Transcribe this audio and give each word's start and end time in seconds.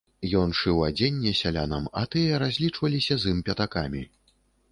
Ён 0.37 0.53
шыў 0.59 0.79
адзенне 0.85 1.33
сялянам, 1.41 1.85
а 2.01 2.03
тыя 2.15 2.39
разлічваліся 2.45 3.13
з 3.25 3.37
ім 3.37 3.43
пятакамі. 3.51 4.03